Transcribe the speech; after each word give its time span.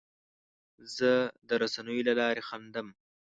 زه 0.97 1.11
د 1.47 1.49
رسنیو 1.61 2.05
له 2.07 2.13
لارې 2.19 2.41
خندم. 2.49 2.87